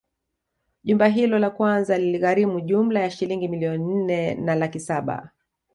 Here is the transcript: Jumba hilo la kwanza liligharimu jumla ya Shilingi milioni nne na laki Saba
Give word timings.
Jumba 0.83 1.07
hilo 1.07 1.39
la 1.39 1.49
kwanza 1.49 1.97
liligharimu 1.97 2.61
jumla 2.61 2.99
ya 2.99 3.11
Shilingi 3.11 3.47
milioni 3.47 3.95
nne 3.95 4.35
na 4.35 4.55
laki 4.55 4.79
Saba 4.79 5.31